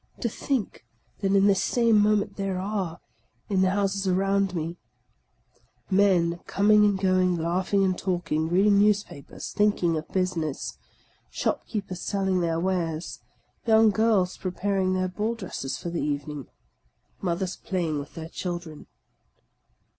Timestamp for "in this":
1.35-1.61